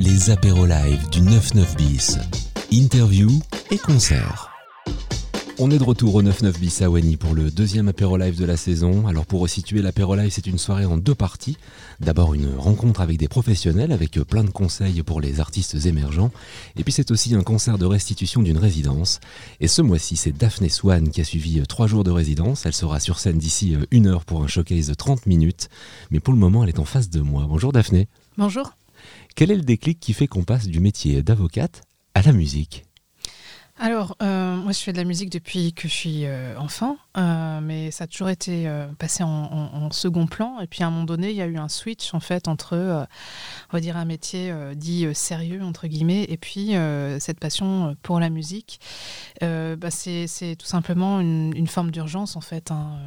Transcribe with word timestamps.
les 0.00 0.30
apéros 0.30 0.64
live 0.64 1.10
du 1.10 1.20
99 1.20 1.76
bis. 1.76 2.18
Interview 2.72 3.28
et 3.70 3.76
concert. 3.76 4.48
On 5.58 5.70
est 5.70 5.76
de 5.76 5.84
retour 5.84 6.14
au 6.14 6.22
99 6.22 6.58
bis 6.58 6.80
à 6.80 6.88
Wany 6.88 7.18
pour 7.18 7.34
le 7.34 7.50
deuxième 7.50 7.88
apéro 7.88 8.16
live 8.16 8.38
de 8.38 8.46
la 8.46 8.56
saison. 8.56 9.06
Alors 9.06 9.26
pour 9.26 9.42
resituer 9.42 9.82
l'apéro 9.82 10.16
live, 10.16 10.30
c'est 10.30 10.46
une 10.46 10.56
soirée 10.56 10.86
en 10.86 10.96
deux 10.96 11.14
parties. 11.14 11.58
D'abord 12.00 12.32
une 12.32 12.48
rencontre 12.56 13.02
avec 13.02 13.18
des 13.18 13.28
professionnels 13.28 13.92
avec 13.92 14.12
plein 14.20 14.42
de 14.42 14.48
conseils 14.48 15.02
pour 15.02 15.20
les 15.20 15.38
artistes 15.38 15.84
émergents. 15.84 16.30
Et 16.76 16.82
puis 16.82 16.94
c'est 16.94 17.10
aussi 17.10 17.34
un 17.34 17.42
concert 17.42 17.76
de 17.76 17.84
restitution 17.84 18.40
d'une 18.40 18.56
résidence. 18.56 19.20
Et 19.60 19.68
ce 19.68 19.82
mois-ci, 19.82 20.16
c'est 20.16 20.32
Daphné 20.32 20.70
Swan 20.70 21.10
qui 21.10 21.20
a 21.20 21.24
suivi 21.24 21.60
trois 21.68 21.88
jours 21.88 22.04
de 22.04 22.10
résidence. 22.10 22.64
Elle 22.64 22.72
sera 22.72 23.00
sur 23.00 23.18
scène 23.18 23.36
d'ici 23.36 23.76
une 23.90 24.06
heure 24.06 24.24
pour 24.24 24.42
un 24.42 24.46
showcase 24.46 24.86
de 24.86 24.94
30 24.94 25.26
minutes. 25.26 25.68
Mais 26.10 26.20
pour 26.20 26.32
le 26.32 26.40
moment, 26.40 26.64
elle 26.64 26.70
est 26.70 26.78
en 26.78 26.86
face 26.86 27.10
de 27.10 27.20
moi. 27.20 27.44
Bonjour 27.46 27.70
Daphné. 27.70 28.08
Bonjour. 28.38 28.72
Quel 29.34 29.50
est 29.50 29.56
le 29.56 29.62
déclic 29.62 30.00
qui 30.00 30.12
fait 30.12 30.26
qu'on 30.26 30.44
passe 30.44 30.66
du 30.66 30.80
métier 30.80 31.22
d'avocate 31.22 31.82
à 32.14 32.22
la 32.22 32.32
musique? 32.32 32.84
Alors, 33.82 34.14
euh, 34.22 34.56
moi, 34.56 34.72
je 34.72 34.78
fais 34.78 34.92
de 34.92 34.98
la 34.98 35.04
musique 35.04 35.30
depuis 35.30 35.72
que 35.72 35.88
je 35.88 35.94
suis 35.94 36.26
euh, 36.26 36.54
enfant, 36.58 36.98
euh, 37.16 37.60
mais 37.62 37.90
ça 37.90 38.04
a 38.04 38.06
toujours 38.06 38.28
été 38.28 38.70
passé 38.98 39.22
en, 39.22 39.90
second 39.90 40.26
plan. 40.26 40.60
Et 40.60 40.66
puis, 40.66 40.82
à 40.82 40.88
un 40.88 40.90
moment 40.90 41.06
donné, 41.06 41.30
il 41.30 41.36
y 41.36 41.40
a 41.40 41.46
eu 41.46 41.56
un 41.56 41.70
switch, 41.70 42.12
en 42.12 42.20
fait, 42.20 42.46
entre, 42.46 42.76
on 42.76 43.72
va 43.72 43.80
dire, 43.80 43.96
un 43.96 44.04
métier 44.04 44.54
dit 44.76 45.06
sérieux, 45.14 45.62
entre 45.62 45.86
guillemets, 45.86 46.26
et 46.28 46.36
puis 46.36 46.74
cette 47.20 47.40
passion 47.40 47.96
pour 48.02 48.20
la 48.20 48.28
musique. 48.28 48.80
Bah, 49.40 49.90
c'est 49.90 50.56
tout 50.58 50.66
simplement 50.66 51.20
une, 51.20 51.66
forme 51.66 51.90
d'urgence, 51.90 52.36
en 52.36 52.42
fait. 52.42 52.70
Hein. 52.70 52.98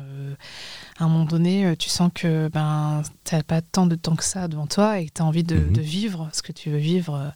à 0.97 1.03
un 1.03 1.07
moment 1.07 1.25
donné, 1.25 1.75
tu 1.77 1.89
sens 1.89 2.09
que 2.13 2.49
ben, 2.51 3.03
tu 3.25 3.35
n'as 3.35 3.43
pas 3.43 3.61
tant 3.61 3.85
de 3.85 3.95
temps 3.95 4.15
que 4.15 4.23
ça 4.23 4.47
devant 4.47 4.67
toi 4.67 4.99
et 4.99 5.05
que 5.05 5.13
tu 5.13 5.21
as 5.21 5.25
envie 5.25 5.43
de, 5.43 5.55
mhm. 5.55 5.73
de, 5.73 5.81
vivre 5.81 6.29
ce 6.33 6.41
que 6.41 6.51
tu 6.51 6.71
veux 6.71 6.77
vivre 6.77 7.31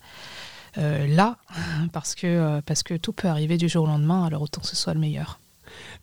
euh, 0.77 1.07
là, 1.07 1.38
parce 1.94 2.16
que, 2.16 2.28
euh, 2.28 2.61
parce 2.66 2.83
que 2.83 2.95
tout 2.95 3.14
peut 3.14 3.28
arriver 3.28 3.58
du 3.58 3.69
jour 3.69 3.83
au 3.83 3.88
lendemain, 3.88 4.25
alors 4.25 4.42
autant 4.42 4.61
que 4.61 4.67
ce 4.67 4.75
soit 4.75 4.94
le 4.94 5.00
meilleur. 5.00 5.39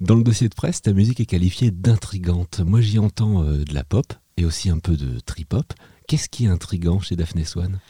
Dans 0.00 0.14
le 0.14 0.22
dossier 0.22 0.48
de 0.48 0.55
presse, 0.55 0.83
ta 0.83 0.92
musique 0.92 1.20
est 1.20 1.27
qualifiée 1.27 1.70
d'intrigante. 1.70 2.61
Moi, 2.61 2.80
j'y 2.80 2.98
entends 2.98 3.42
euh, 3.42 3.64
de 3.64 3.74
la 3.74 3.84
pop 3.84 4.12
et 4.36 4.44
aussi 4.44 4.70
un 4.70 4.78
peu 4.78 4.97
de 4.97 5.20
trip-hop. 5.20 5.72
Qu'est-ce 6.06 6.28
qui 6.28 6.44
est 6.44 6.48
intrigant 6.48 7.00
chez 7.00 7.16
Daphné 7.16 7.44
Swan 7.44 7.80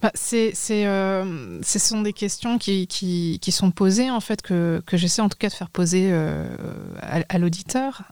bah, 0.00 0.12
c'est, 0.14 0.52
Ce 0.54 1.78
sont 1.78 2.02
des 2.02 2.12
questions 2.12 2.58
qui, 2.58 2.86
qui, 2.86 3.38
qui, 3.42 3.52
sont 3.52 3.70
posées, 3.70 4.10
en 4.10 4.20
fait, 4.20 4.42
que, 4.42 4.82
que 4.86 4.96
j'essaie 4.96 5.22
en 5.22 5.28
tout 5.28 5.38
cas 5.38 5.48
de 5.48 5.54
faire 5.54 5.70
poser 5.70 6.12
à, 6.12 7.38
l'auditeur 7.38 8.02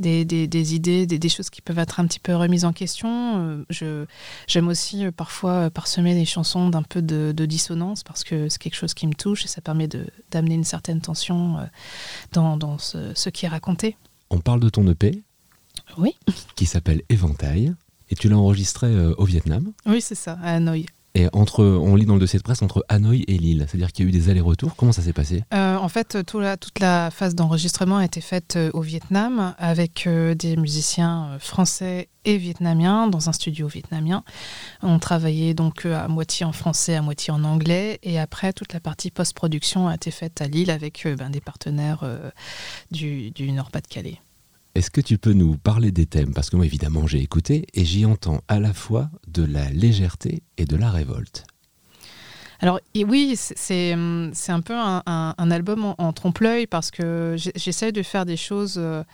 des, 0.00 0.24
des, 0.24 0.74
idées, 0.74 1.06
des, 1.06 1.28
choses 1.28 1.50
qui 1.50 1.62
peuvent 1.62 1.78
être 1.78 2.00
un 2.00 2.06
petit 2.06 2.18
peu 2.18 2.34
remises 2.34 2.64
en 2.64 2.72
question. 2.72 3.38
Euh, 3.38 3.64
je, 3.70 4.06
j'aime 4.46 4.68
aussi 4.68 5.04
euh, 5.04 5.12
parfois 5.12 5.52
euh, 5.52 5.70
parsemer 5.70 6.14
des 6.14 6.24
chansons 6.24 6.68
d'un 6.68 6.82
peu 6.82 7.02
de, 7.02 7.32
dissonance 7.44 8.02
parce 8.02 8.24
que 8.24 8.48
c'est 8.48 8.58
quelque 8.58 8.76
chose 8.76 8.94
qui 8.94 9.06
me 9.06 9.12
touche 9.12 9.44
et 9.44 9.48
ça 9.48 9.60
permet 9.60 9.86
de, 9.86 10.06
d'amener 10.30 10.54
une 10.54 10.64
certaine 10.64 11.00
tension 11.00 11.58
dans, 12.32 12.56
dans 12.56 12.78
ce, 12.78 13.12
ce 13.14 13.28
qui 13.28 13.44
est 13.44 13.48
raconté. 13.48 13.96
On 14.30 14.38
parle 14.38 14.60
de 14.60 14.70
ton 14.70 14.88
EP 14.88 15.22
Oui. 15.98 16.16
Qui 16.56 16.64
s'appelle 16.64 17.02
Éventail. 17.10 17.74
Et 18.10 18.14
tu 18.14 18.28
l'as 18.28 18.36
enregistré 18.36 18.94
au 19.16 19.24
Vietnam 19.24 19.72
Oui, 19.86 20.00
c'est 20.00 20.14
ça, 20.14 20.38
à 20.42 20.54
Hanoï. 20.54 20.86
Et 21.16 21.28
entre, 21.32 21.62
on 21.62 21.94
lit 21.94 22.06
dans 22.06 22.14
le 22.14 22.20
dossier 22.20 22.40
de 22.40 22.42
presse 22.42 22.60
entre 22.60 22.84
Hanoï 22.88 23.24
et 23.28 23.38
Lille, 23.38 23.64
c'est-à-dire 23.68 23.92
qu'il 23.92 24.04
y 24.04 24.06
a 24.06 24.08
eu 24.08 24.12
des 24.12 24.30
allers-retours. 24.30 24.74
Comment 24.74 24.90
ça 24.90 25.00
s'est 25.00 25.12
passé? 25.12 25.44
Euh, 25.54 25.76
En 25.76 25.88
fait, 25.88 26.24
tout 26.26 26.40
la, 26.40 26.56
toute 26.56 26.80
la 26.80 27.12
phase 27.12 27.36
d'enregistrement 27.36 27.98
a 27.98 28.04
été 28.04 28.20
faite 28.20 28.56
euh, 28.56 28.70
au 28.74 28.80
Vietnam 28.80 29.54
avec 29.58 30.08
euh, 30.08 30.34
des 30.34 30.56
musiciens 30.56 31.36
français 31.38 32.08
et 32.24 32.36
vietnamiens 32.36 33.06
dans 33.06 33.28
un 33.28 33.32
studio 33.32 33.68
vietnamien. 33.68 34.24
On 34.82 34.98
travaillait 34.98 35.54
donc 35.54 35.86
à 35.86 36.08
moitié 36.08 36.44
en 36.46 36.52
français, 36.52 36.96
à 36.96 37.02
moitié 37.02 37.32
en 37.32 37.44
anglais. 37.44 38.00
Et 38.02 38.18
après, 38.18 38.52
toute 38.52 38.72
la 38.72 38.80
partie 38.80 39.12
post-production 39.12 39.86
a 39.86 39.94
été 39.94 40.10
faite 40.10 40.40
à 40.40 40.48
Lille 40.48 40.72
avec 40.72 41.06
ben, 41.16 41.30
des 41.30 41.40
partenaires 41.40 42.02
du, 42.90 43.30
du 43.30 43.52
Nord-Pas-de-Calais. 43.52 44.20
Est-ce 44.74 44.90
que 44.90 45.00
tu 45.00 45.18
peux 45.18 45.32
nous 45.32 45.56
parler 45.56 45.92
des 45.92 46.06
thèmes? 46.06 46.34
Parce 46.34 46.50
que 46.50 46.56
moi, 46.56 46.66
évidemment, 46.66 47.06
j'ai 47.06 47.20
écouté 47.20 47.66
et 47.74 47.84
j'y 47.84 48.04
entends 48.04 48.40
à 48.48 48.58
la 48.58 48.72
fois 48.72 49.08
de 49.28 49.44
la 49.44 49.70
légèreté 49.70 50.42
et 50.58 50.64
de 50.64 50.76
la 50.76 50.90
révolte. 50.90 51.44
Alors 52.58 52.80
oui, 52.96 53.34
c'est 53.36 53.92
un 53.92 54.60
peu 54.64 54.74
un, 54.74 55.50
album 55.50 55.94
en, 55.98 56.12
trompe-l'œil 56.12 56.66
parce 56.66 56.90
que 56.90 57.36
j'essaie 57.36 57.92
de 57.92 58.02
faire 58.02 58.24
des 58.24 58.36
choses 58.36 58.76
euh, 58.78 59.04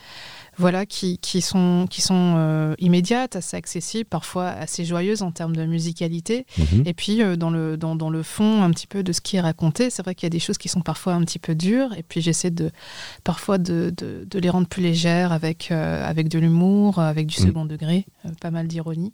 voilà, 0.60 0.84
qui, 0.84 1.18
qui 1.18 1.40
sont, 1.40 1.86
qui 1.88 2.02
sont 2.02 2.34
euh, 2.36 2.74
immédiates, 2.78 3.34
assez 3.34 3.56
accessibles, 3.56 4.08
parfois 4.08 4.48
assez 4.48 4.84
joyeuses 4.84 5.22
en 5.22 5.32
termes 5.32 5.56
de 5.56 5.64
musicalité. 5.64 6.46
Mhm. 6.58 6.82
Et 6.84 6.92
puis 6.94 7.22
euh, 7.22 7.36
dans, 7.36 7.50
le, 7.50 7.76
dans, 7.76 7.96
dans, 7.96 8.10
le 8.10 8.22
fond 8.22 8.62
un 8.62 8.70
petit 8.70 8.86
peu 8.86 9.02
de 9.02 9.12
ce 9.12 9.20
qui 9.20 9.36
est 9.36 9.40
raconté, 9.40 9.88
c'est 9.88 10.02
vrai 10.02 10.14
qu'il 10.14 10.26
y 10.26 10.28
a 10.28 10.30
des 10.30 10.38
choses 10.38 10.58
qui 10.58 10.68
sont 10.68 10.82
parfois 10.82 11.14
un 11.14 11.22
petit 11.22 11.38
peu 11.38 11.54
dures. 11.54 11.94
Et 11.96 12.02
puis 12.02 12.20
j'essaie 12.20 12.50
de, 12.50 12.70
parfois 13.24 13.56
de, 13.56 13.92
de, 13.96 14.26
de, 14.30 14.38
les 14.38 14.50
rendre 14.50 14.68
plus 14.68 14.82
légères 14.82 15.32
avec, 15.32 15.70
avec 15.70 16.28
de 16.28 16.38
l'humour, 16.38 16.98
avec 16.98 17.26
du 17.26 17.40
mhm. 17.40 17.46
second 17.46 17.64
degré, 17.64 18.04
pas 18.40 18.50
mal 18.50 18.68
d'ironie. 18.68 19.12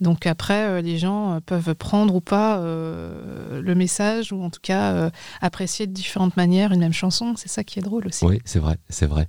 Donc 0.00 0.26
après, 0.26 0.66
euh, 0.66 0.80
les 0.80 0.98
gens 0.98 1.34
euh, 1.34 1.40
peuvent 1.40 1.74
prendre 1.74 2.14
ou 2.14 2.20
pas 2.20 2.58
euh, 2.58 3.60
le 3.60 3.74
message 3.74 4.32
ou 4.32 4.42
en 4.42 4.50
tout 4.50 4.60
cas 4.62 5.10
apprécier 5.40 5.86
de 5.86 5.92
différentes 5.92 6.36
manières 6.36 6.72
une 6.72 6.80
même 6.80 6.92
chanson. 6.92 7.34
C'est 7.36 7.48
ça 7.48 7.64
qui 7.64 7.78
est 7.78 7.82
drôle 7.82 8.06
aussi. 8.06 8.24
Oui, 8.24 8.40
c'est 8.44 8.58
vrai, 8.58 8.76
c'est 8.88 9.06
vrai. 9.06 9.28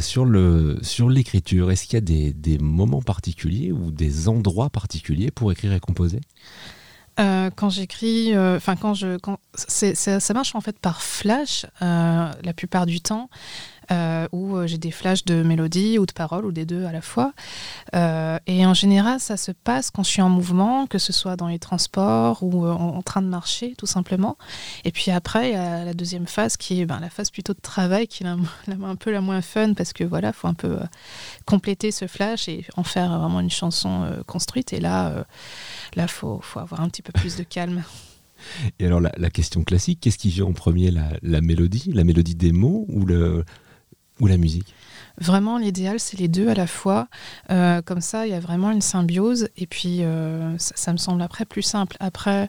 sur 0.00 0.24
le 0.24 0.78
sur 0.82 1.08
l'écriture, 1.08 1.70
est-ce 1.70 1.84
qu'il 1.84 1.94
y 1.94 1.98
a 1.98 2.00
des, 2.00 2.32
des, 2.32 2.58
moments 2.58 3.02
particuliers 3.02 3.72
ou 3.72 3.90
des 3.90 4.28
endroits 4.28 4.70
particuliers 4.70 5.30
pour 5.30 5.52
écrire 5.52 5.72
et 5.72 5.80
composer? 5.80 6.20
Quand 7.56 7.68
j'écris, 7.68 8.34
enfin 8.34 8.76
quand 8.76 8.94
je, 8.94 9.18
quand 9.18 9.38
ça 9.54 10.34
marche 10.34 10.54
en 10.54 10.62
fait 10.62 10.78
par 10.78 11.02
flash 11.02 11.66
la 11.80 12.52
plupart 12.56 12.86
du 12.86 13.00
temps. 13.00 13.28
Euh, 13.92 14.28
où 14.30 14.54
euh, 14.54 14.68
j'ai 14.68 14.78
des 14.78 14.92
flashs 14.92 15.24
de 15.24 15.42
mélodie 15.42 15.98
ou 15.98 16.06
de 16.06 16.12
paroles, 16.12 16.44
ou 16.44 16.52
des 16.52 16.64
deux 16.64 16.84
à 16.84 16.92
la 16.92 17.00
fois. 17.00 17.32
Euh, 17.96 18.38
et 18.46 18.64
en 18.64 18.72
général, 18.72 19.18
ça 19.18 19.36
se 19.36 19.50
passe 19.50 19.90
quand 19.90 20.04
je 20.04 20.10
suis 20.10 20.22
en 20.22 20.28
mouvement, 20.28 20.86
que 20.86 20.98
ce 20.98 21.12
soit 21.12 21.34
dans 21.34 21.48
les 21.48 21.58
transports 21.58 22.44
ou 22.44 22.68
en, 22.68 23.02
train 23.02 23.20
de 23.20 23.26
marcher, 23.26 23.74
tout 23.76 23.86
simplement. 23.86 24.38
Et 24.84 24.92
puis 24.92 25.10
après, 25.10 25.50
il 25.50 25.52
y 25.54 25.56
a 25.56 25.84
la 25.84 25.92
deuxième 25.92 26.28
phase 26.28 26.56
qui 26.56 26.80
est 26.80 26.86
ben, 26.86 27.00
la 27.00 27.10
phase 27.10 27.30
plutôt 27.30 27.52
de 27.52 27.60
travail, 27.60 28.06
qui 28.06 28.22
est 28.22 28.26
un 28.82 28.96
peu 28.96 29.10
la 29.10 29.20
moins 29.20 29.40
fun, 29.40 29.74
parce 29.74 29.92
que 29.92 30.04
voilà, 30.04 30.32
faut 30.32 30.46
un 30.46 30.54
peu 30.54 30.78
compléter 31.44 31.90
ce 31.90 32.06
flash 32.06 32.48
et 32.48 32.64
en 32.76 32.84
faire 32.84 33.18
vraiment 33.18 33.40
une 33.40 33.50
chanson 33.50 34.08
construite. 34.26 34.72
Et 34.72 34.78
là, 34.78 35.24
là, 35.96 36.06
faut, 36.06 36.40
avoir 36.54 36.80
un 36.80 36.88
petit 36.88 37.02
peu 37.02 37.12
plus 37.12 37.36
de 37.36 37.42
calme. 37.42 37.82
Et 38.78 38.86
alors 38.86 39.00
la, 39.00 39.30
question 39.30 39.64
classique, 39.64 39.98
qu'est-ce 40.00 40.16
qui 40.16 40.30
vient 40.30 40.46
en 40.46 40.52
premier, 40.52 40.90
la, 40.90 41.10
la, 41.22 41.42
mélodie, 41.42 41.90
la 41.92 42.04
mélodie 42.04 42.36
des 42.36 42.52
mots 42.52 42.86
ou 42.88 43.04
le, 43.04 43.44
ou 44.20 44.26
la 44.26 44.36
musique 44.36 44.74
Vraiment, 45.20 45.58
l'idéal, 45.58 46.00
c'est 46.00 46.18
les 46.18 46.28
deux 46.28 46.48
à 46.48 46.54
la 46.54 46.66
fois. 46.66 47.08
Euh, 47.50 47.82
comme 47.82 48.00
ça, 48.00 48.26
il 48.26 48.30
y 48.30 48.34
a 48.34 48.40
vraiment 48.40 48.70
une 48.70 48.80
symbiose. 48.80 49.48
Et 49.58 49.66
puis, 49.66 50.02
euh, 50.02 50.56
ça, 50.58 50.92
me 50.92 50.96
semble 50.96 51.20
après 51.20 51.44
plus 51.44 51.62
simple. 51.62 51.96
Après, 52.00 52.48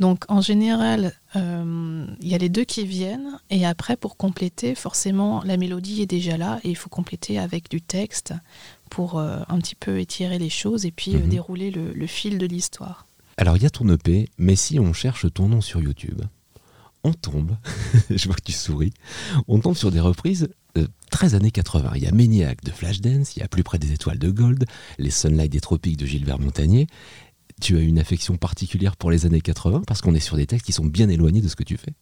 donc 0.00 0.24
en 0.28 0.40
général, 0.40 1.12
euh, 1.36 2.06
il 2.20 2.28
y 2.28 2.34
a 2.34 2.38
les 2.38 2.48
deux 2.48 2.64
qui 2.64 2.86
viennent. 2.86 3.38
Et 3.50 3.66
après, 3.66 3.96
pour 3.96 4.16
compléter, 4.16 4.74
forcément, 4.74 5.42
la 5.44 5.58
mélodie 5.58 6.00
est 6.00 6.06
déjà 6.06 6.38
là. 6.38 6.60
Et 6.64 6.70
il 6.70 6.76
faut 6.76 6.88
compléter 6.88 7.38
avec 7.38 7.68
du 7.70 7.82
texte 7.82 8.32
pour 8.88 9.20
un 9.20 9.58
petit 9.58 9.74
peu 9.74 10.00
étirer 10.00 10.38
les 10.38 10.48
choses 10.48 10.86
et 10.86 10.90
puis 10.90 11.14
mhm. 11.14 11.28
dérouler 11.28 11.70
le, 11.70 11.92
le 11.92 12.06
fil 12.06 12.38
de 12.38 12.46
l'histoire. 12.46 13.06
Alors, 13.36 13.58
il 13.58 13.62
y 13.62 13.66
a 13.66 13.70
ton 13.70 13.86
EP, 13.90 14.30
mais 14.38 14.56
si 14.56 14.80
on 14.80 14.94
cherche 14.94 15.26
ton 15.34 15.48
nom 15.48 15.60
sur 15.60 15.82
YouTube, 15.82 16.22
on 17.04 17.12
tombe, 17.12 17.56
je 18.10 18.26
vois 18.26 18.34
que 18.34 18.42
tu 18.42 18.52
souris, 18.52 18.92
on 19.46 19.60
tombe 19.60 19.76
sur 19.76 19.90
des 19.90 20.00
reprises 20.00 20.48
13 21.10 21.34
années 21.34 21.50
80. 21.50 21.92
Il 21.96 22.02
y 22.02 22.06
a 22.06 22.12
Maniac 22.12 22.62
de 22.64 22.70
Flashdance, 22.70 23.36
il 23.36 23.40
y 23.40 23.42
a 23.42 23.48
Plus 23.48 23.62
près 23.62 23.78
des 23.78 23.92
étoiles 23.92 24.18
de 24.18 24.30
Gold, 24.30 24.64
Les 24.98 25.10
Sunlight 25.10 25.50
des 25.50 25.60
Tropiques 25.60 25.96
de 25.96 26.06
Gilbert 26.06 26.38
Montagnier. 26.38 26.86
Tu 27.60 27.76
as 27.76 27.80
une 27.80 27.98
affection 27.98 28.36
particulière 28.36 28.96
pour 28.96 29.10
les 29.10 29.26
années 29.26 29.40
80 29.40 29.82
parce 29.86 30.00
qu'on 30.00 30.14
est 30.14 30.20
sur 30.20 30.36
des 30.36 30.46
textes 30.46 30.66
qui 30.66 30.72
sont 30.72 30.86
bien 30.86 31.08
éloignés 31.08 31.40
de 31.40 31.48
ce 31.48 31.56
que 31.56 31.64
tu 31.64 31.76
fais. 31.76 31.92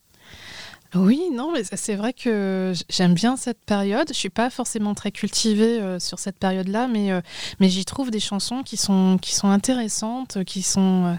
Oui, 0.95 1.31
non, 1.33 1.53
mais 1.53 1.62
c'est 1.65 1.97
vrai 1.97 2.12
que 2.12 2.73
j'aime 2.89 3.15
bien 3.15 3.37
cette 3.37 3.61
période. 3.65 4.09
Je 4.09 4.15
suis 4.15 4.31
pas 4.31 4.50
forcément 4.50 4.95
très 4.95 5.11
cultivée 5.11 5.81
euh, 5.81 5.99
sur 5.99 6.19
cette 6.19 6.39
période-là, 6.39 6.87
mais, 6.87 7.12
euh, 7.12 7.21
mais 7.61 7.69
j'y 7.69 7.85
trouve 7.85 8.11
des 8.11 8.21
chansons 8.21 8.62
qui 8.62 8.77
sont, 8.77 9.19
qui 9.21 9.35
sont 9.35 9.49
intéressantes, 9.49 10.45
qui 10.45 10.62
sont 10.62 11.05
euh, 11.06 11.15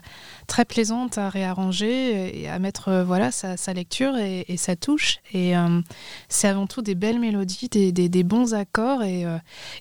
très 0.47 0.65
plaisantes 0.65 1.17
à 1.17 1.29
réarranger 1.29 2.41
et 2.41 2.47
à 2.49 2.57
mettre 2.59 3.03
voilà 3.05 3.31
sa, 3.31 3.57
sa 3.57 3.73
lecture 3.73 4.17
et, 4.17 4.45
et, 4.47 4.57
sa 4.57 4.75
touche. 4.75 5.19
Et 5.33 5.53
c'est 6.29 6.47
avant 6.47 6.67
tout 6.67 6.81
des 6.81 6.95
belles 6.95 7.19
mélodies, 7.19 7.69
des, 7.69 7.91
des, 7.91 8.09
des 8.09 8.23
bons 8.23 8.53
accords. 8.53 9.03
Et, 9.03 9.25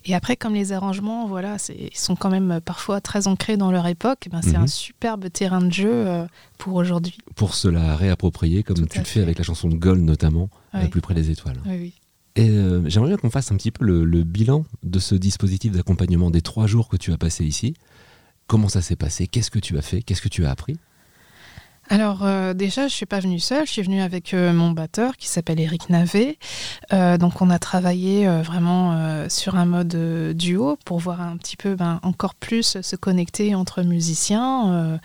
et, 0.05 0.13
après, 0.13 0.35
comme 0.35 0.53
les 0.53 0.73
arrangements, 0.73 1.25
voilà, 1.27 1.57
ils 1.69 1.97
sont 1.97 2.15
quand 2.15 2.29
même 2.29 2.59
parfois 2.63 3.01
très 3.01 3.27
ancrés 3.27 3.57
dans 3.57 3.71
leur 3.71 3.87
époque, 3.87 4.23
eh 4.25 4.29
ben, 4.29 4.41
c'est 4.41 4.55
un 4.55 4.61
mhm. 4.61 4.67
superbe 4.67 5.31
terrain 5.31 5.61
de 5.61 5.71
jeu 5.71 6.27
pour 6.57 6.75
aujourd'hui. 6.75 7.17
Pour 7.35 7.55
se 7.55 7.67
la 7.67 7.95
réapproprier, 7.95 8.63
comme 8.63 8.87
tu 8.87 8.99
le 8.99 9.05
fais 9.05 9.21
avec 9.21 9.37
la 9.37 9.43
chanson 9.43 9.69
de 9.69 9.75
Gold 9.75 10.03
notamment, 10.03 10.49
plus 10.91 11.01
près 11.01 11.13
des 11.13 11.31
étoiles. 11.31 11.61
Et 12.37 12.49
euh, 12.49 12.87
j'aimerais 12.87 13.09
bien 13.09 13.17
qu'on 13.17 13.31
fasse 13.31 13.51
un 13.51 13.57
petit 13.57 13.71
peu 13.71 13.83
le, 13.83 14.23
bilan 14.23 14.63
de 14.83 14.99
ce 14.99 15.15
dispositif 15.15 15.71
d'accompagnement 15.71 16.29
des 16.29 16.41
trois 16.41 16.67
jours 16.67 16.87
que 16.87 16.95
tu 16.95 17.11
as 17.11 17.17
passé 17.17 17.43
ici. 17.43 17.73
Comment 18.47 18.69
ça 18.69 18.81
s'est 18.81 18.95
passé? 18.95 19.27
Qu'est-ce 19.27 19.51
que 19.51 19.59
tu 19.59 19.77
as 19.77 19.81
fait? 19.81 20.01
Qu'est-ce 20.01 20.21
que 20.21 20.29
tu 20.29 20.45
as 20.45 20.51
appris? 20.51 20.77
Alors 21.89 22.25
euh, 22.25 22.53
déjà, 22.53 22.89
je 22.89 22.93
suis 22.93 23.05
pas 23.05 23.19
venue 23.19 23.39
seule, 23.39 23.65
je 23.65 23.71
suis 23.71 23.81
venue 23.81 24.01
avec 24.01 24.33
euh, 24.33 24.51
mon 24.51 24.71
batteur 24.71 25.15
qui 25.15 25.27
s'appelle 25.27 25.59
Eric 25.59 25.89
Navet. 25.89 26.37
Euh, 26.91 27.17
donc 27.17 27.41
on 27.41 27.49
a 27.49 27.59
travaillé 27.59 28.27
vraiment 28.41 29.27
sur 29.29 29.55
un 29.55 29.65
mode 29.65 30.35
duo 30.35 30.77
pour 30.85 30.99
voir 30.99 31.21
un 31.21 31.37
petit 31.37 31.55
peu 31.55 31.75
ben, 31.75 31.99
encore 32.03 32.35
plus 32.35 32.81
se 32.81 32.95
connecter 32.95 33.55
entre 33.55 33.83
musiciens 33.83 34.99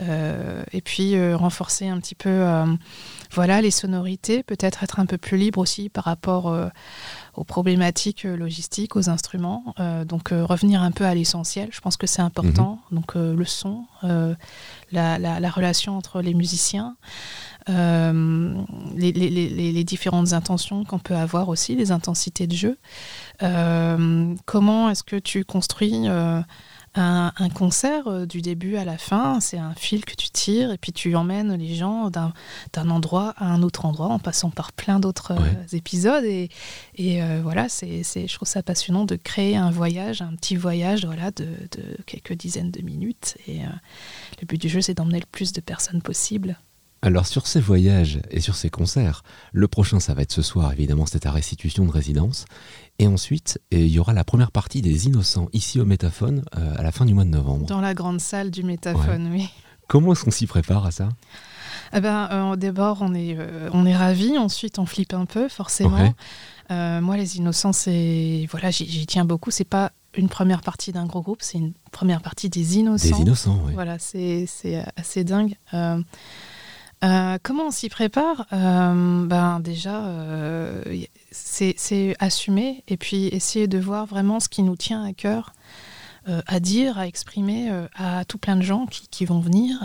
et 0.00 0.80
puis 0.80 1.14
renforcer 1.34 1.88
un 1.88 1.98
petit 2.00 2.14
peu 2.14 2.44
voilà 3.32 3.60
les 3.60 3.70
sonorités, 3.70 4.42
peut-être 4.42 4.82
être 4.82 4.98
un 4.98 5.06
peu 5.06 5.18
plus 5.18 5.36
libre 5.36 5.58
aussi 5.58 5.88
par 5.88 6.04
rapport 6.04 6.70
aux 7.34 7.44
problématiques 7.44 8.24
logistiques, 8.24 8.96
aux 8.96 9.10
instruments. 9.10 9.74
donc 10.06 10.30
revenir 10.30 10.82
un 10.82 10.90
peu 10.90 11.04
à 11.04 11.14
l'essentiel, 11.14 11.68
je 11.72 11.80
pense 11.80 11.96
que 11.96 12.06
c'est 12.06 12.22
important. 12.22 12.80
Mhm. 12.90 12.98
Donc 12.98 13.14
le 13.14 13.44
son, 13.44 13.84
la, 14.92 15.50
relation 15.50 15.96
entre 15.96 16.22
les 16.22 16.34
musiciens, 16.34 16.96
euh, 17.68 18.54
les, 18.96 19.84
différentes 19.84 20.32
intentions 20.32 20.84
qu'on 20.84 20.98
peut 20.98 21.14
avoir 21.14 21.48
aussi, 21.48 21.74
les 21.74 21.90
intensités 21.90 22.46
de 22.46 22.54
jeu. 22.54 22.78
Euh, 23.42 24.34
comment 24.46 24.90
est-ce 24.90 25.02
que 25.02 25.16
tu 25.16 25.44
construis 25.44 26.08
euh, 26.08 26.40
un, 26.94 27.48
concert 27.54 28.26
du 28.26 28.42
début 28.42 28.76
à 28.76 28.84
la 28.84 28.98
fin 28.98 29.40
C'est 29.40 29.58
un 29.58 29.74
fil 29.74 30.04
que 30.04 30.14
tu 30.14 30.30
tires 30.30 30.72
et 30.72 30.78
puis 30.78 30.92
tu 30.92 31.14
emmènes 31.14 31.54
les 31.54 31.74
gens 31.74 32.10
d'un 32.10 32.90
endroit 32.90 33.34
à 33.36 33.46
un 33.46 33.62
autre 33.62 33.84
endroit 33.84 34.08
en 34.08 34.18
passant 34.18 34.50
par 34.50 34.72
plein 34.72 35.00
d'autres 35.00 35.34
épisodes. 35.72 36.24
Et, 36.24 36.48
et 36.96 37.20
voilà, 37.42 37.68
c'est, 37.68 38.02
je 38.04 38.34
trouve 38.34 38.48
ça 38.48 38.62
passionnant 38.62 39.04
de 39.04 39.16
créer 39.16 39.56
un 39.56 39.70
voyage, 39.70 40.22
un 40.22 40.34
petit 40.34 40.56
voyage 40.56 41.04
voilà, 41.04 41.30
de, 41.30 41.46
quelques 42.06 42.34
dizaines 42.34 42.70
de 42.70 42.82
minutes. 42.82 43.36
Et 43.46 43.60
le 44.40 44.46
but 44.46 44.60
du 44.60 44.68
jeu, 44.68 44.80
c'est 44.80 44.94
d'emmener 44.94 45.20
le 45.20 45.26
plus 45.30 45.52
de 45.52 45.60
personnes 45.60 46.02
possible. 46.02 46.58
Alors 47.02 47.26
sur 47.26 47.46
ces 47.46 47.60
voyages 47.60 48.20
et 48.30 48.40
sur 48.40 48.54
ces 48.54 48.68
concerts, 48.68 49.22
le 49.52 49.68
prochain 49.68 50.00
ça 50.00 50.12
va 50.12 50.22
être 50.22 50.32
ce 50.32 50.42
soir 50.42 50.70
évidemment, 50.72 51.06
c'est 51.06 51.20
ta 51.20 51.32
restitution 51.32 51.86
de 51.86 51.90
résidence. 51.90 52.44
Et 52.98 53.06
ensuite, 53.06 53.58
il 53.70 53.88
y 53.88 53.98
aura 53.98 54.12
la 54.12 54.24
première 54.24 54.50
partie 54.50 54.82
des 54.82 55.06
Innocents 55.06 55.48
ici 55.54 55.80
au 55.80 55.86
Métaphone 55.86 56.44
euh, 56.58 56.74
à 56.76 56.82
la 56.82 56.92
fin 56.92 57.06
du 57.06 57.14
mois 57.14 57.24
de 57.24 57.30
novembre. 57.30 57.64
Dans 57.64 57.80
la 57.80 57.94
grande 57.94 58.20
salle 58.20 58.50
du 58.50 58.62
Métaphone, 58.62 59.30
oui. 59.32 59.48
Comment 59.88 60.12
est-ce 60.12 60.24
qu'on 60.24 60.30
s'y 60.30 60.46
prépare 60.46 60.84
à 60.84 60.90
ça? 60.90 61.08
Eh 61.94 62.00
ben, 62.00 62.28
euh, 62.30 62.56
D'abord, 62.56 62.98
on 63.00 63.14
est, 63.14 63.36
euh, 63.38 63.70
on 63.72 63.86
est 63.86 63.96
ravis. 63.96 64.36
Ensuite, 64.36 64.78
on 64.78 64.84
flippe 64.84 65.14
un 65.14 65.24
peu, 65.24 65.48
forcément. 65.48 66.12
moi, 66.68 67.16
les 67.16 67.38
Innocents, 67.38 67.72
c'est 67.72 68.46
voilà, 68.50 68.70
j'y 68.70 69.06
tiens 69.06 69.24
beaucoup. 69.24 69.50
C'est 69.50 69.64
pas 69.64 69.92
une 70.14 70.28
première 70.28 70.60
partie 70.60 70.92
d'un 70.92 71.06
gros 71.06 71.22
groupe, 71.22 71.40
c'est 71.40 71.56
une 71.56 71.72
première 71.92 72.20
partie 72.20 72.50
des 72.50 72.76
innocents. 72.76 73.16
Des 73.16 73.22
innocents, 73.22 73.62
oui. 73.64 73.72
Voilà, 73.72 73.98
c'est 73.98 74.46
assez 74.96 75.24
dingue. 75.24 75.54
Euh, 77.02 77.06
euh, 77.30 77.38
comment 77.42 77.66
on 77.66 77.70
s'y 77.70 77.88
prépare? 77.88 78.46
Euh, 78.52 79.24
Ben 79.24 79.60
déjà, 79.60 80.02
c'est 81.30 82.16
assumer 82.18 82.82
et 82.88 82.96
puis 82.96 83.26
essayer 83.26 83.68
de 83.68 83.78
voir 83.78 84.06
vraiment 84.06 84.40
ce 84.40 84.48
qui 84.48 84.62
nous 84.62 84.76
tient 84.76 85.04
à 85.04 85.12
cœur 85.12 85.52
à 86.46 86.60
dire, 86.60 86.98
à 86.98 87.08
exprimer 87.08 87.70
à 87.94 88.24
tout 88.24 88.38
plein 88.38 88.54
de 88.54 88.62
gens 88.62 88.86
qui, 88.86 89.24
vont 89.24 89.40
venir. 89.40 89.80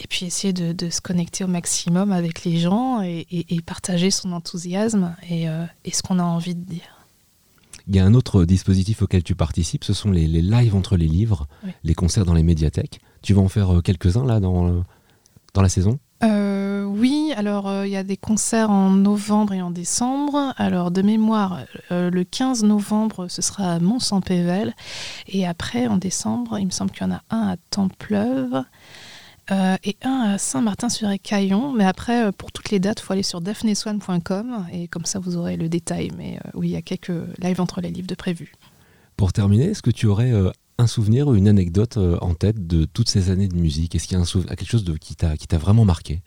et 0.00 0.06
puis 0.06 0.24
essayer 0.24 0.52
de, 0.52 0.88
se 0.88 1.00
connecter 1.00 1.44
au 1.44 1.48
maximum 1.48 2.12
avec 2.12 2.44
les 2.44 2.58
gens 2.58 3.02
et, 3.02 3.26
partager 3.66 4.10
son 4.10 4.32
enthousiasme 4.32 5.14
et 5.28 5.46
ce 5.92 6.02
qu'on 6.02 6.18
a 6.18 6.22
envie 6.22 6.54
de 6.54 6.64
dire. 6.64 6.94
Il 7.86 7.94
y 7.94 7.98
a 7.98 8.04
un 8.04 8.14
autre 8.14 8.44
dispositif 8.44 9.02
auquel 9.02 9.22
tu 9.22 9.34
participes, 9.34 9.84
ce 9.84 9.92
sont 9.92 10.10
les, 10.10 10.26
lives 10.26 10.74
entre 10.74 10.96
les 10.96 11.08
livres, 11.08 11.46
les 11.82 11.94
concerts 11.94 12.24
dans 12.24 12.32
les 12.32 12.42
médiathèques. 12.42 13.00
Tu 13.20 13.34
vas 13.34 13.42
en 13.42 13.48
faire 13.48 13.74
euh, 13.74 13.80
quelques-uns 13.80 14.26
là 14.26 14.38
dans, 14.40 14.68
euh, 14.68 14.80
dans 15.54 15.62
la 15.62 15.68
saison 15.68 15.98
euh, 16.22 16.84
oui, 16.84 17.34
alors 17.36 17.84
il 17.84 17.90
y 17.90 17.96
a 17.96 18.04
des 18.04 18.16
concerts 18.16 18.70
en 18.70 18.88
novembre 18.88 19.52
et 19.52 19.60
en 19.60 19.70
décembre. 19.70 20.54
Alors 20.56 20.90
de 20.90 21.02
mémoire, 21.02 21.64
le 21.90 22.22
15 22.22 22.64
novembre, 22.64 23.28
ce 23.28 23.42
sera 23.42 23.74
à 23.74 23.78
Mont-Saint-Pével. 23.78 24.74
Et 25.26 25.46
après, 25.46 25.86
en 25.86 25.98
décembre, 25.98 26.58
il 26.58 26.66
me 26.66 26.70
semble 26.70 26.92
qu'il 26.92 27.02
y 27.02 27.10
en 27.10 27.12
a 27.12 27.22
un 27.28 27.48
à 27.48 27.56
Templeuve. 27.68 28.64
Euh, 29.50 29.76
et 29.84 29.96
un 30.02 30.32
à 30.34 30.38
Saint-Martin-sur-Écaillon. 30.38 31.72
Mais 31.72 31.84
après, 31.84 32.24
euh, 32.24 32.32
pour 32.32 32.50
toutes 32.50 32.70
les 32.70 32.78
dates, 32.78 33.00
il 33.00 33.04
faut 33.04 33.12
aller 33.12 33.22
sur 33.22 33.40
daphneswan.com 33.42 34.66
et 34.72 34.88
comme 34.88 35.04
ça, 35.04 35.18
vous 35.18 35.36
aurez 35.36 35.56
le 35.56 35.68
détail. 35.68 36.10
Mais 36.16 36.38
euh, 36.44 36.50
oui, 36.54 36.68
il 36.68 36.72
y 36.72 36.76
a 36.76 36.82
quelques 36.82 37.12
lives 37.38 37.60
entre 37.60 37.80
les 37.80 37.90
livres 37.90 38.06
de 38.06 38.14
prévus. 38.14 38.52
Pour 39.16 39.32
terminer, 39.32 39.66
est-ce 39.66 39.82
que 39.82 39.90
tu 39.90 40.06
aurais 40.06 40.32
un 40.78 40.86
souvenir 40.86 41.28
ou 41.28 41.34
une 41.34 41.48
anecdote 41.48 41.96
en 41.96 42.34
tête 42.34 42.66
de 42.66 42.84
toutes 42.84 43.08
ces 43.08 43.30
années 43.30 43.48
de 43.48 43.56
musique? 43.56 43.94
Est-ce 43.94 44.08
qu'il 44.08 44.18
y 44.18 44.20
a 44.20 44.56
quelque 44.56 44.70
chose 44.70 44.84
qui 45.00 45.16
t'a 45.16 45.58
vraiment 45.58 45.84
marqué? 45.84 46.22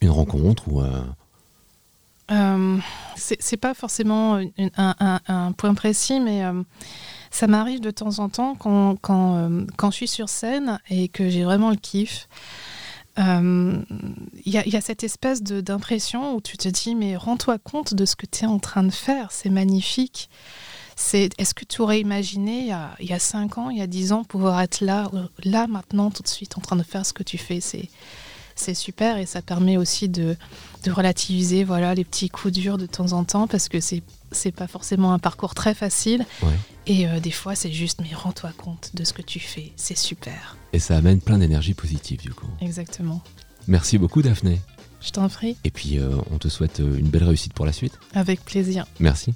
Une 0.00 0.10
rencontre 0.10 0.68
ou 0.68 0.82
C'est 3.16 3.56
pas 3.56 3.74
forcément 3.74 4.40
un, 4.76 5.52
point 5.52 5.74
précis, 5.74 6.20
mais 6.20 6.42
ça 7.30 7.46
m'arrive 7.46 7.80
de 7.80 7.90
temps 7.90 8.18
en 8.18 8.28
temps 8.28 8.54
quand, 8.54 8.96
euh, 9.36 9.66
je 9.82 9.90
suis 9.90 10.08
sur 10.08 10.28
scène 10.28 10.80
et 10.88 11.08
que 11.08 11.28
j'ai 11.28 11.44
vraiment 11.44 11.70
le 11.70 11.76
kiff. 11.76 12.28
Euh, 13.18 13.82
il 14.44 14.52
y, 14.52 14.76
a 14.76 14.80
cette 14.80 15.02
espèce 15.02 15.42
d'impression 15.42 16.36
où 16.36 16.40
tu 16.40 16.56
te 16.56 16.68
dis 16.68 16.94
mais 16.94 17.16
rends-toi 17.16 17.58
compte 17.58 17.94
de 17.94 18.04
ce 18.04 18.14
que 18.14 18.26
tu 18.26 18.44
es 18.44 18.46
en 18.46 18.60
train 18.60 18.84
de 18.84 18.92
faire, 18.92 19.32
c'est 19.32 19.50
magnifique. 19.50 20.30
Est-ce 21.12 21.54
que 21.54 21.64
tu 21.64 21.80
aurais 21.80 22.00
imaginé 22.00 22.60
il 22.60 22.66
y, 22.66 22.72
a, 22.72 22.90
il 23.00 23.06
y, 23.06 23.12
a, 23.12 23.18
5 23.18 23.58
ans, 23.58 23.70
il 23.70 23.78
y 23.78 23.82
a 23.82 23.86
10 23.86 24.12
ans 24.12 24.24
pouvoir 24.24 24.60
être 24.60 24.80
là, 24.80 25.10
là 25.44 25.66
maintenant 25.66 26.10
tout 26.10 26.22
de 26.22 26.28
suite 26.28 26.58
en 26.58 26.60
train 26.60 26.76
de 26.76 26.82
faire 26.82 27.06
ce 27.06 27.12
que 27.12 27.22
tu 27.22 27.38
fais? 27.38 27.60
C'est 27.60 28.74
super 28.74 29.18
et 29.18 29.26
ça 29.26 29.40
permet 29.40 29.76
aussi 29.76 30.08
de, 30.08 30.36
de 30.84 30.90
relativiser 30.90 31.62
voilà 31.62 31.94
les 31.94 32.04
petits 32.04 32.28
coups 32.28 32.52
durs 32.52 32.78
de 32.78 32.86
temps 32.86 33.12
en 33.12 33.22
temps 33.22 33.46
parce 33.46 33.68
que 33.68 33.78
c'est 33.78 34.02
c'est 34.32 34.52
pas 34.52 34.66
forcément 34.66 35.12
un 35.12 35.18
parcours 35.18 35.54
très 35.54 35.74
facile. 35.74 36.24
Et 36.86 37.06
euh, 37.06 37.20
des 37.20 37.30
fois, 37.30 37.54
c'est 37.54 37.72
juste, 37.72 38.00
mais 38.00 38.14
rends-toi 38.14 38.50
compte 38.56 38.90
de 38.94 39.04
ce 39.04 39.12
que 39.12 39.22
tu 39.22 39.40
fais, 39.40 39.72
c'est 39.76 39.96
super. 39.96 40.56
Et 40.72 40.78
ça 40.78 40.96
amène 40.96 41.20
plein 41.20 41.38
d'énergie 41.38 41.74
positive, 41.74 42.20
du 42.20 42.32
coup. 42.32 42.48
Exactement. 42.60 43.22
Merci 43.66 43.98
beaucoup, 43.98 44.22
Daphné. 44.22 44.60
Je 45.00 45.10
t'en 45.10 45.28
prie. 45.28 45.56
Et 45.64 45.70
puis, 45.70 45.98
euh, 45.98 46.10
on 46.30 46.38
te 46.38 46.48
souhaite 46.48 46.80
euh, 46.80 46.98
une 46.98 47.08
belle 47.08 47.24
réussite 47.24 47.52
pour 47.52 47.66
la 47.66 47.72
suite. 47.72 47.98
Avec 48.14 48.44
plaisir. 48.44 48.86
Merci. 48.98 49.34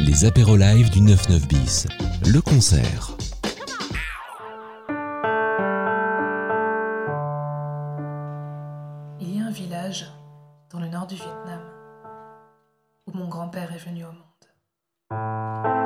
Les 0.00 0.24
apéros 0.24 0.56
live 0.56 0.90
du 0.90 1.00
99 1.04 1.46
bis. 1.46 1.86
Le 2.26 2.40
concert. 2.40 3.10
Il 9.20 9.36
y 9.36 9.40
a 9.40 9.46
un 9.46 9.50
village 9.50 10.06
dans 10.72 10.80
le 10.80 10.88
nord 10.88 11.06
du 11.06 11.16
Vietnam 11.16 11.60
où 13.06 13.16
mon 13.16 13.28
grand-père 13.28 13.72
est 13.74 13.86
venu 13.86 14.04
au 14.04 14.12
monde. 14.12 15.79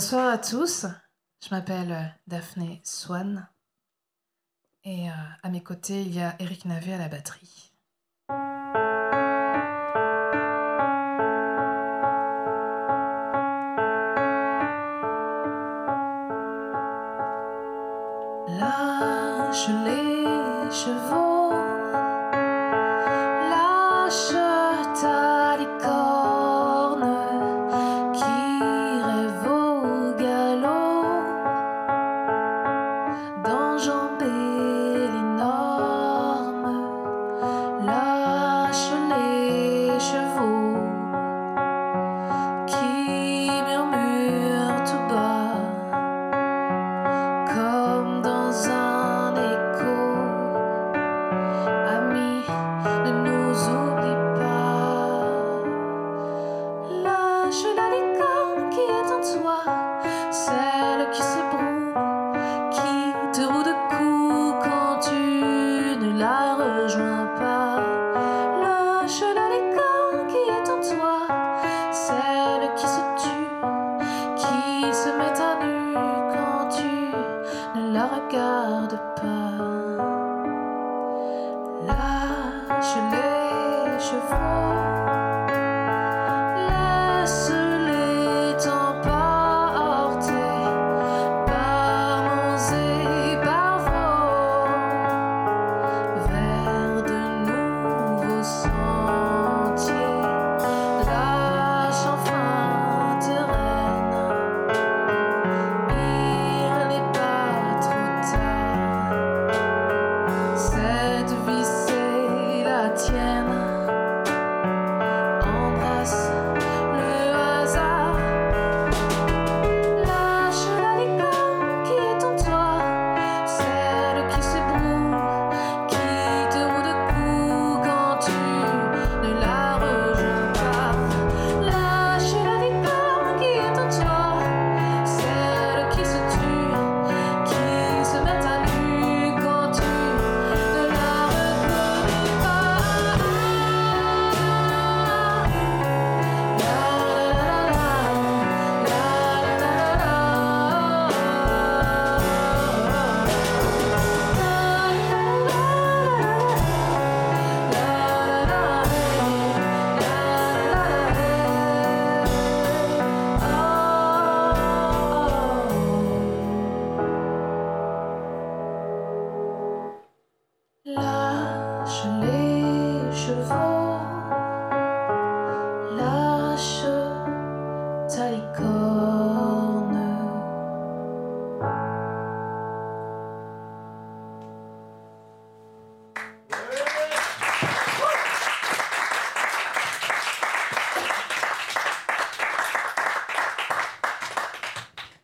Bonsoir 0.00 0.28
à 0.28 0.38
tous, 0.38 0.86
je 1.42 1.48
m'appelle 1.50 1.90
euh, 1.90 2.04
Daphné 2.28 2.80
Swan 2.84 3.48
et 4.84 5.10
euh, 5.10 5.12
à 5.42 5.50
mes 5.50 5.60
côtés 5.60 6.02
il 6.02 6.14
y 6.14 6.20
a 6.20 6.36
Eric 6.38 6.66
Navé 6.66 6.94
à 6.94 6.98
la 6.98 7.08
batterie. 7.08 7.72
Lâche 18.46 19.68
les 19.84 20.70
chevaux, 20.70 21.50
lâche 23.50 24.37
walk 59.40 59.87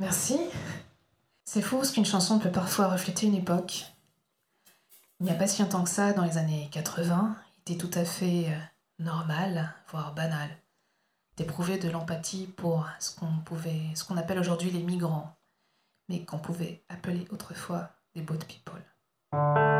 Merci. 0.01 0.39
C'est 1.45 1.63
fou 1.63 1.77
parce 1.77 1.91
qu'une 1.91 2.05
chanson 2.05 2.39
peut 2.39 2.51
parfois 2.51 2.89
refléter 2.89 3.27
une 3.27 3.35
époque. 3.35 3.87
Il 5.21 5.27
n'y 5.27 5.33
a 5.33 5.35
pas 5.35 5.47
si 5.47 5.63
longtemps 5.63 5.85
que 5.85 5.91
ça, 5.91 6.13
dans 6.13 6.25
les 6.25 6.37
années 6.37 6.69
80, 6.73 7.37
il 7.67 7.73
était 7.73 7.87
tout 7.87 7.99
à 7.99 8.05
fait 8.05 8.47
euh, 8.49 8.59
normal, 8.99 9.73
voire 9.91 10.15
banal, 10.15 10.51
d'éprouver 11.37 11.79
de 11.79 11.91
l'empathie 11.91 12.47
pour 12.47 12.89
ce 13.01 13.15
qu'on 13.19 13.39
pouvait, 13.45 13.83
ce 13.95 14.05
qu'on 14.05 14.17
appelle 14.17 14.39
aujourd'hui 14.39 14.71
les 14.71 14.83
migrants, 14.83 15.37
mais 16.09 16.25
qu'on 16.25 16.39
pouvait 16.39 16.85
appeler 16.89 17.27
autrefois 17.31 17.91
les 18.15 18.23
boat 18.23 18.39
people. 18.47 19.74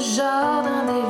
já 0.00 0.62
d'un 0.62 0.86
né? 0.86 1.09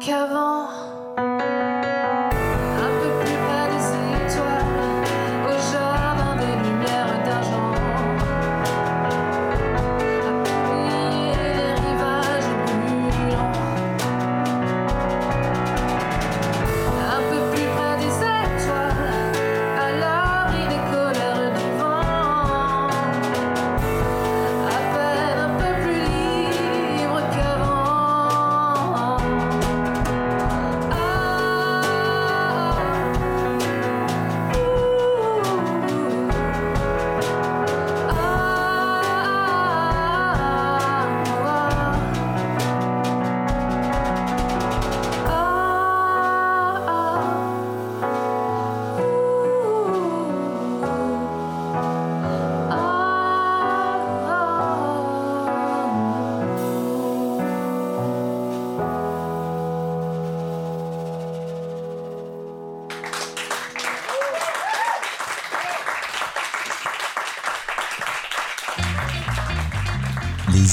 Kevin. 0.00 0.37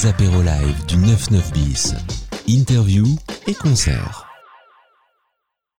Les 0.04 0.08
live 0.42 0.84
du 0.86 0.96
99 0.98 1.52
bis. 1.52 1.94
Interview 2.46 3.06
et 3.46 3.54
concert. 3.54 4.25